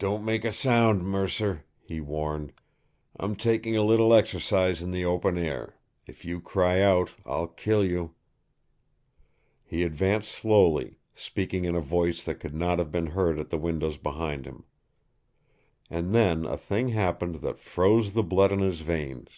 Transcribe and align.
"Don't 0.00 0.24
make 0.24 0.44
a 0.44 0.50
sound, 0.50 1.04
Mercer," 1.04 1.64
he 1.80 2.00
warned. 2.00 2.52
"I'm 3.14 3.36
taking 3.36 3.76
a 3.76 3.84
little 3.84 4.12
exercise 4.12 4.82
in 4.82 4.90
the 4.90 5.04
open 5.04 5.38
air. 5.38 5.76
If 6.04 6.24
you 6.24 6.40
cry 6.40 6.80
out, 6.80 7.10
I'll 7.24 7.46
kill 7.46 7.84
you!" 7.84 8.16
He 9.64 9.84
advanced 9.84 10.32
slowly, 10.32 10.98
speaking 11.14 11.64
in 11.64 11.76
a 11.76 11.80
voice 11.80 12.24
that 12.24 12.40
could 12.40 12.56
not 12.56 12.80
have 12.80 12.90
been 12.90 13.06
heard 13.06 13.38
at 13.38 13.50
the 13.50 13.56
windows 13.58 13.98
behind 13.98 14.46
him. 14.46 14.64
And 15.88 16.10
then 16.10 16.44
a 16.44 16.56
thing 16.56 16.88
happened 16.88 17.36
that 17.36 17.60
froze 17.60 18.14
the 18.14 18.24
blood 18.24 18.50
in 18.50 18.58
his 18.58 18.80
veins. 18.80 19.28